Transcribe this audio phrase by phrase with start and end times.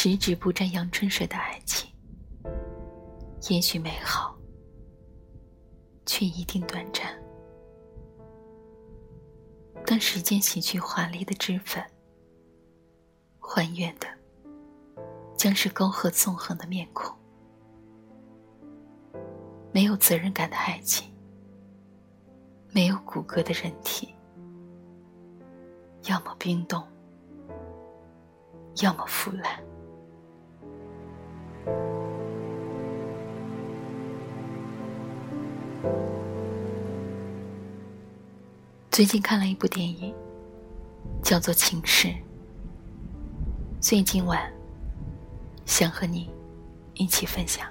[0.00, 1.90] 十指不沾阳春水的爱情，
[3.50, 4.38] 也许美好，
[6.06, 7.20] 却一定短暂。
[9.84, 11.84] 当时间洗去华丽的脂粉，
[13.40, 14.06] 还原的
[15.36, 17.12] 将是沟壑纵横的面孔。
[19.72, 21.12] 没有责任感的爱情，
[22.70, 24.14] 没有骨骼的人体，
[26.04, 26.86] 要么冰冻，
[28.80, 29.60] 要么腐烂。
[38.90, 40.12] 最近看了一部电影，
[41.22, 42.08] 叫做《情事》，
[43.80, 44.52] 所以今晚
[45.64, 46.28] 想和你
[46.94, 47.64] 一起分享。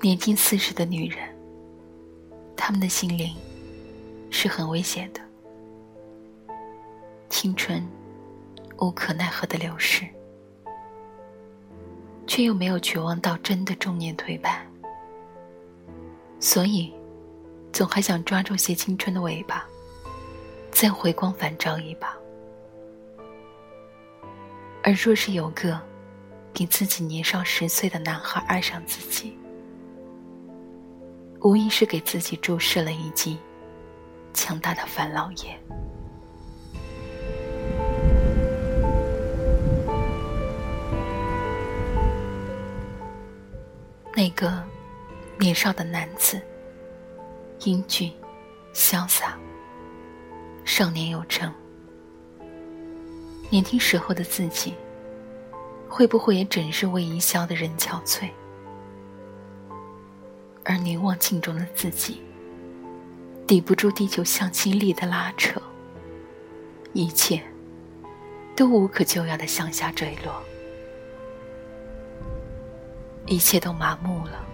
[0.00, 1.18] 年近四十的女人，
[2.56, 3.34] 她们的心灵
[4.30, 5.20] 是很危险的。
[7.28, 7.86] 青春
[8.78, 10.06] 无可奈何的流逝，
[12.26, 14.66] 却又没有绝望到真的中年颓败，
[16.40, 16.92] 所以
[17.72, 19.64] 总还想抓住些青春的尾巴，
[20.70, 22.16] 再回光返照一把。
[24.82, 25.78] 而若是有个
[26.52, 29.36] 比自己年少十岁的男孩爱上自己，
[31.42, 33.38] 无疑是给自己注射了一剂
[34.38, 35.60] 强大的范老爷。
[44.14, 44.62] 那个
[45.40, 46.40] 年少的男子，
[47.64, 48.12] 英俊、
[48.72, 49.36] 潇洒、
[50.64, 51.52] 少年有成。
[53.50, 54.72] 年轻时候的自己，
[55.88, 58.30] 会不会也整日为一笑的人憔悴？
[60.64, 62.22] 而凝望镜中的自己，
[63.48, 65.58] 抵不住地球向心力的拉扯，
[66.92, 67.42] 一切
[68.54, 70.42] 都无可救药的向下坠落，
[73.24, 74.44] 一切都麻木了。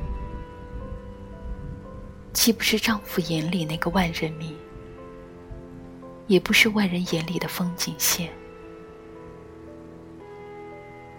[2.33, 4.57] 既不是丈夫眼里那个万人迷，
[6.29, 8.31] 也不是外人眼里的风景线。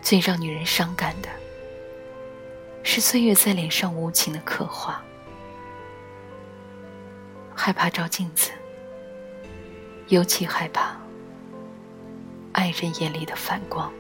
[0.02, 1.28] 最让女人伤感的。
[2.84, 5.04] 是岁月在脸上无情的刻画，
[7.56, 8.52] 害怕照镜子，
[10.10, 10.96] 尤其害怕
[12.52, 13.92] 爱人眼里的反光。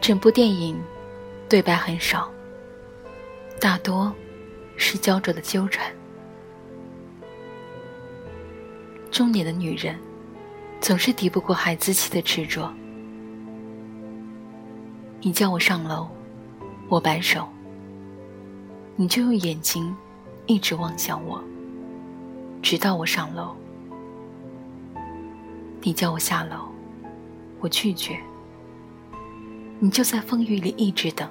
[0.00, 0.80] 整部电影
[1.48, 2.32] 对白很少，
[3.60, 4.14] 大多
[4.76, 5.92] 是焦灼的纠缠。
[9.10, 9.98] 中年的女人。
[10.80, 12.72] 总是敌不过孩子气的执着。
[15.22, 16.08] 你叫我上楼，
[16.88, 17.46] 我摆手，
[18.96, 19.94] 你就用眼睛
[20.46, 21.44] 一直望向我，
[22.62, 23.54] 直到我上楼。
[25.82, 26.70] 你叫我下楼，
[27.60, 28.18] 我拒绝，
[29.78, 31.28] 你就在风雨里一直等，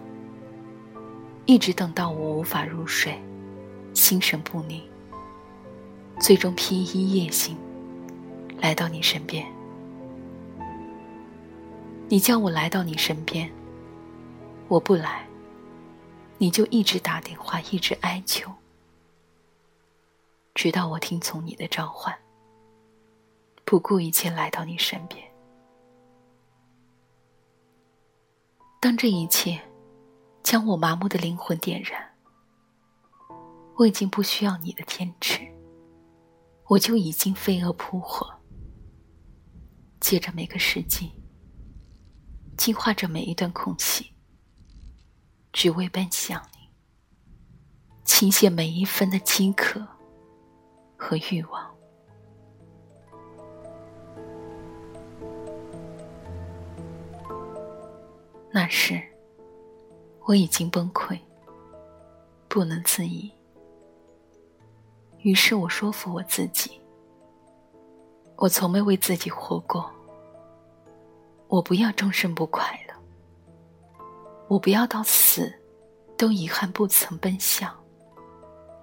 [1.47, 3.19] 一直等到我无法入睡，
[3.95, 4.79] 心神不宁，
[6.19, 7.57] 最终披衣夜行。
[8.61, 9.47] 来到你身边，
[12.07, 13.49] 你叫我来到你身边，
[14.69, 15.27] 我不来，
[16.37, 18.53] 你就一直打电话，一直哀求，
[20.53, 22.15] 直到我听从你的召唤，
[23.65, 25.27] 不顾一切来到你身边。
[28.79, 29.59] 当这一切
[30.43, 32.07] 将我麻木的灵魂点燃，
[33.75, 35.41] 我已经不需要你的天池，
[36.67, 38.31] 我就已经飞蛾扑火。
[39.99, 41.11] 借着每个世纪，
[42.55, 44.13] 净化着每一段空隙，
[45.51, 46.69] 只为奔向你，
[48.03, 49.85] 倾泻每一分的饥渴
[50.95, 51.69] 和欲望。
[58.51, 59.01] 那时，
[60.25, 61.19] 我已经崩溃，
[62.47, 63.31] 不能自已。
[65.19, 66.79] 于是我说服我自己。
[68.37, 69.91] 我从没为自己活过。
[71.47, 72.88] 我不要终身不快乐。
[74.49, 75.53] 我不要到死，
[76.17, 77.71] 都遗憾不曾奔向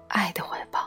[0.07, 0.79] 爱的怀抱。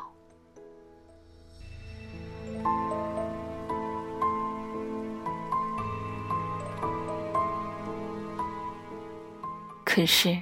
[9.85, 10.41] 可是，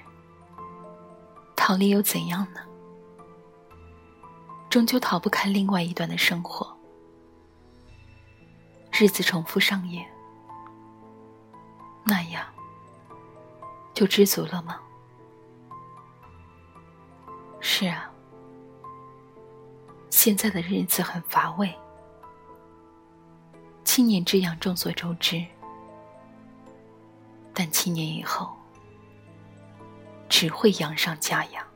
[1.56, 2.60] 逃离又怎样呢？
[4.70, 6.72] 终究逃不开另外一段的生活。
[8.92, 10.08] 日子重复上演，
[12.04, 12.44] 那样
[13.98, 14.78] 就知足了吗？
[17.58, 18.08] 是啊，
[20.08, 21.74] 现在的日子很乏味。
[23.82, 25.44] 七年之痒众所周知，
[27.52, 28.48] 但七年以后
[30.28, 31.66] 只会痒上加痒。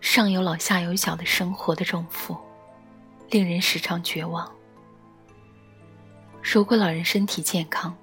[0.00, 2.38] 上有老下有小的生活的重负，
[3.32, 4.54] 令人时常绝望。
[6.42, 7.96] 如果老人身体健康，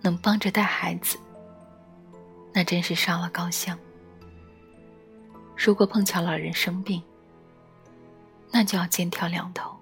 [0.00, 1.18] 能帮着带孩子，
[2.52, 3.76] 那真是烧了高香；
[5.56, 7.02] 如果碰巧老人生病，
[8.52, 9.76] 那就要肩挑两头，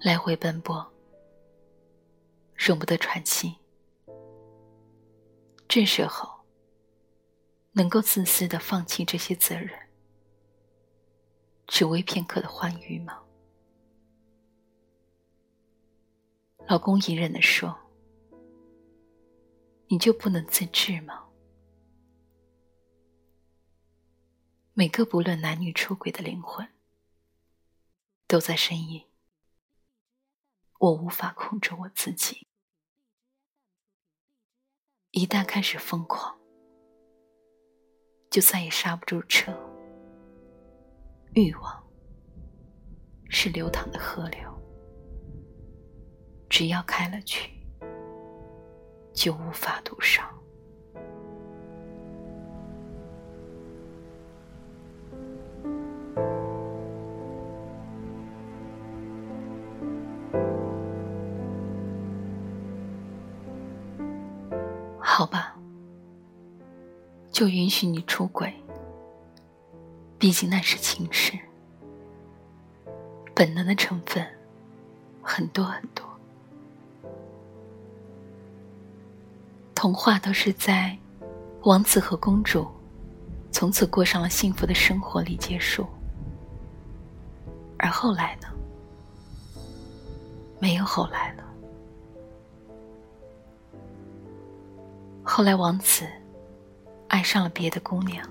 [0.00, 0.86] 来回奔波，
[2.54, 3.56] 容不得喘息。
[5.66, 6.30] 这时候。
[7.74, 9.70] 能够自私的放弃这些责任，
[11.66, 13.22] 只为片刻的欢愉吗？
[16.68, 17.76] 老公隐忍的说
[19.88, 21.28] ：“你就不能自制吗？”
[24.74, 26.68] 每个不论男女出轨的灵魂，
[28.26, 29.06] 都在呻吟
[30.78, 32.46] ：“我无法控制我自己。”
[35.12, 36.38] 一旦开始疯狂。
[38.30, 39.71] 就再也刹不住车。
[41.34, 41.82] 欲望
[43.30, 44.40] 是流淌的河流，
[46.48, 47.50] 只要开了去，
[49.14, 50.28] 就无法堵上。
[64.98, 65.56] 好吧。
[67.30, 68.52] 就允许你出轨，
[70.22, 71.32] 毕竟那是情事，
[73.34, 74.24] 本能的成分
[75.20, 76.04] 很多很多。
[79.74, 80.96] 童话都是在
[81.62, 82.68] 王子和公主
[83.50, 85.84] 从此过上了幸福的生活里结束，
[87.76, 88.46] 而后来呢？
[90.60, 91.44] 没有后来了。
[95.24, 96.06] 后来王子。
[97.08, 98.26] 爱上了别的姑娘，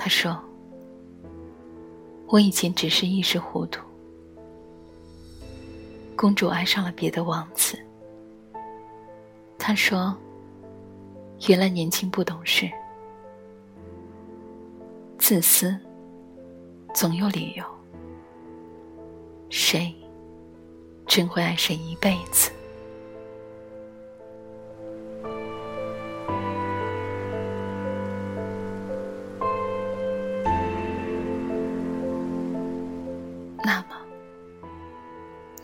[0.00, 0.40] 他说
[2.28, 3.82] ：“我以前只是一时糊涂。”
[6.14, 7.76] 公主爱上了别的王子，
[9.58, 10.16] 他说
[11.48, 12.70] ：“原来年轻不懂事，
[15.18, 15.76] 自私，
[16.94, 17.64] 总有理由。
[19.50, 19.92] 谁
[21.06, 22.52] 真会爱谁一辈子？”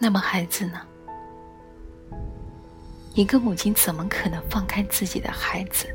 [0.05, 0.83] 那么孩子呢？
[3.15, 5.89] 一个母亲怎么可能放开自己的孩子？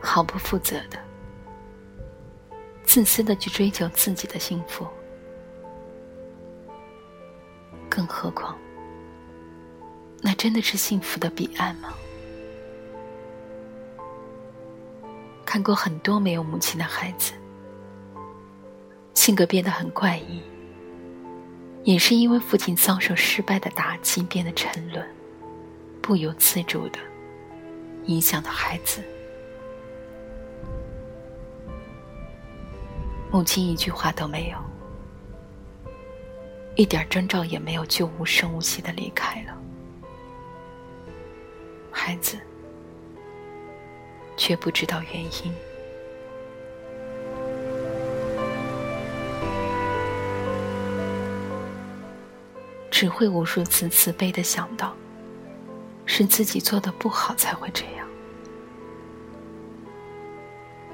[0.00, 0.98] 毫不负责的、
[2.82, 4.86] 自私的去追求自己的幸福？
[7.90, 8.56] 更何况，
[10.22, 11.92] 那真的是幸福的彼岸吗？
[15.44, 17.34] 看过很多没有母亲的孩子，
[19.12, 20.42] 性格变得很怪异。
[21.88, 25.08] 也是因为父亲遭受失败的打击，变得沉沦，
[26.02, 26.98] 不由自主的
[28.04, 29.02] 影响到孩子。
[33.32, 34.58] 母亲一句话都没有，
[36.76, 39.58] 一点征兆也没有，就无声无息的离开了。
[41.90, 42.36] 孩子
[44.36, 45.67] 却不知道原因。
[53.00, 54.92] 只会无数次慈悲的想到，
[56.04, 58.04] 是自己做的不好才会这样。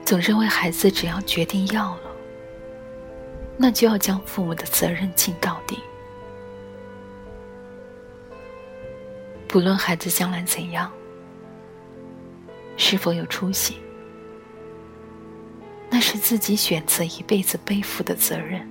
[0.05, 2.11] 总认为孩子只要决定要了，
[3.57, 5.79] 那就要将父母的责任尽到底。
[9.49, 10.93] 不论孩子将来怎样，
[12.77, 13.79] 是否有出息，
[15.89, 18.71] 那是自己选择一辈子背负的责任，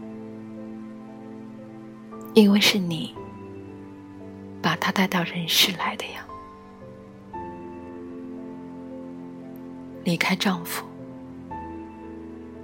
[2.36, 3.16] 因为是你。
[4.64, 6.26] 把他带到人世来的呀。
[10.06, 10.86] 离开丈夫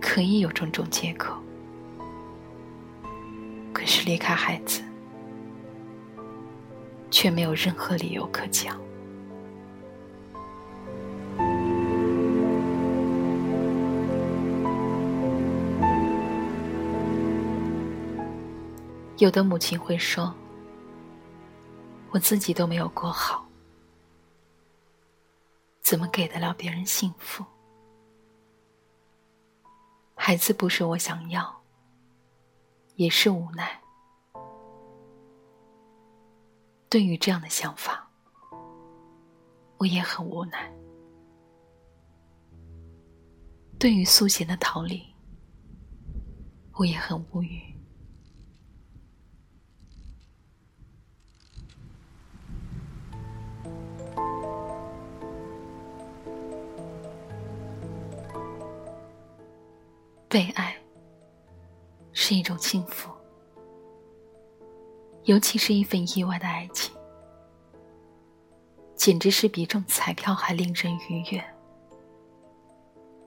[0.02, 1.36] 可以有种种借口。
[3.74, 4.82] 可是离开孩子
[7.12, 8.80] 却没有任何理由可讲。
[19.18, 20.34] 有的母亲会说
[22.12, 23.48] 我自己都没有过好，
[25.82, 27.46] 怎么给得了别人幸福？
[30.16, 31.62] 孩子不是我想要，
[32.96, 33.80] 也是无奈。”
[36.90, 38.10] 对于这样的想法，
[39.78, 40.74] 我也很无奈。
[43.78, 45.02] 对于苏贤的逃离，
[46.74, 47.69] 我也很无语。
[60.40, 60.74] 被爱
[62.14, 63.12] 是一种幸福。
[65.26, 66.96] 尤其是一份意外的爱情，
[68.96, 71.44] 简直是比中彩票还令人愉悦，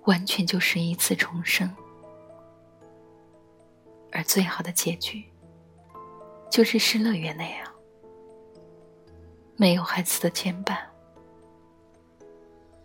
[0.04, 1.71] 完全就是一次重生。
[4.11, 5.23] 而最好的结局，
[6.50, 7.71] 就是失乐园那样，
[9.57, 10.78] 没有孩子的牵绊，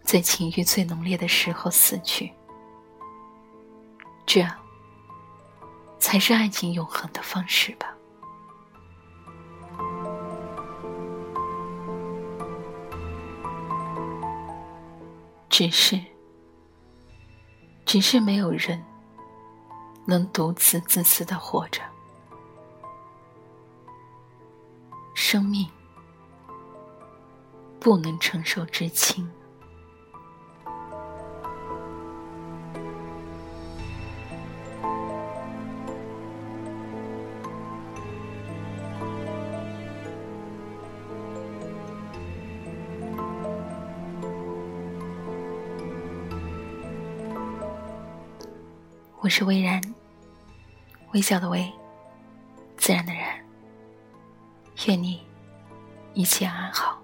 [0.04, 2.34] 在情欲最浓烈的时候死去，
[4.38, 4.46] 这
[5.98, 7.92] 才是爱情永恒的方式吧。
[15.50, 16.00] 只是，
[17.84, 18.84] 只是没有人
[20.06, 21.82] 能独自自私的活着。
[25.16, 25.68] 生命
[27.80, 29.28] 不能承受之轻。
[49.38, 49.80] 是微然
[51.14, 51.72] 微笑的微
[52.76, 53.40] 自然的然。
[54.88, 55.22] 愿你
[56.16, 57.00] 一切安好。